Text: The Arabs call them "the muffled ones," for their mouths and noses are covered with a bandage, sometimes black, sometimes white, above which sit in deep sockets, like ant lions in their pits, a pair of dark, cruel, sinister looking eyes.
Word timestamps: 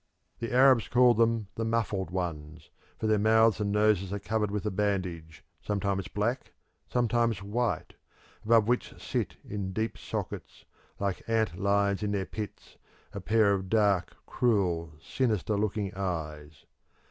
The 0.39 0.51
Arabs 0.51 0.87
call 0.87 1.13
them 1.13 1.45
"the 1.53 1.63
muffled 1.63 2.09
ones," 2.09 2.71
for 2.97 3.05
their 3.05 3.19
mouths 3.19 3.61
and 3.61 3.71
noses 3.71 4.11
are 4.11 4.17
covered 4.17 4.49
with 4.49 4.65
a 4.65 4.71
bandage, 4.71 5.43
sometimes 5.61 6.07
black, 6.07 6.53
sometimes 6.89 7.43
white, 7.43 7.93
above 8.43 8.67
which 8.67 8.99
sit 8.99 9.35
in 9.47 9.73
deep 9.73 9.99
sockets, 9.99 10.65
like 10.99 11.21
ant 11.29 11.55
lions 11.55 12.01
in 12.01 12.13
their 12.13 12.25
pits, 12.25 12.77
a 13.13 13.21
pair 13.21 13.53
of 13.53 13.69
dark, 13.69 14.15
cruel, 14.25 14.91
sinister 14.99 15.55
looking 15.55 15.93
eyes. 15.93 16.65